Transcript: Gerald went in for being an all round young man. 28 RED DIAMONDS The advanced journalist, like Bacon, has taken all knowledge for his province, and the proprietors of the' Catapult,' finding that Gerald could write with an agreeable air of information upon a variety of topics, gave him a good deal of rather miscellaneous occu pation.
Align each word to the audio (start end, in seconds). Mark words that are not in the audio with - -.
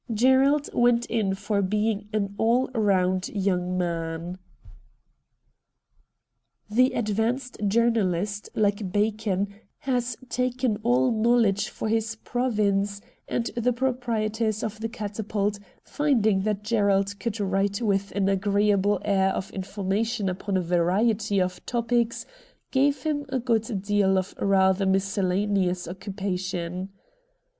Gerald 0.11 0.67
went 0.73 1.05
in 1.11 1.35
for 1.35 1.61
being 1.61 2.09
an 2.11 2.33
all 2.39 2.69
round 2.69 3.27
young 3.29 3.77
man. 3.77 4.39
28 6.69 6.69
RED 6.69 6.75
DIAMONDS 6.75 6.77
The 6.77 6.93
advanced 6.97 7.57
journalist, 7.67 8.49
like 8.55 8.91
Bacon, 8.91 9.53
has 9.81 10.17
taken 10.27 10.79
all 10.81 11.11
knowledge 11.11 11.69
for 11.69 11.87
his 11.87 12.15
province, 12.15 13.01
and 13.27 13.45
the 13.55 13.71
proprietors 13.71 14.63
of 14.63 14.79
the' 14.79 14.89
Catapult,' 14.99 15.59
finding 15.83 16.41
that 16.41 16.63
Gerald 16.63 17.19
could 17.19 17.39
write 17.39 17.79
with 17.79 18.11
an 18.13 18.27
agreeable 18.27 18.99
air 19.05 19.29
of 19.29 19.51
information 19.51 20.29
upon 20.29 20.57
a 20.57 20.61
variety 20.61 21.39
of 21.39 21.63
topics, 21.67 22.25
gave 22.71 23.03
him 23.03 23.27
a 23.29 23.37
good 23.37 23.83
deal 23.83 24.17
of 24.17 24.33
rather 24.39 24.87
miscellaneous 24.87 25.85
occu 25.85 26.11
pation. 26.11 26.89